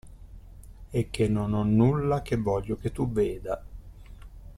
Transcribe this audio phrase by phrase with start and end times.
[0.89, 3.63] È che non ho nulla che voglio che tu veda.